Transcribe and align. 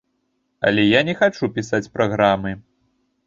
Але 0.69 0.85
я 0.85 1.01
не 1.09 1.13
хачу 1.19 1.49
пісаць 1.57 1.91
праграмы. 1.97 2.57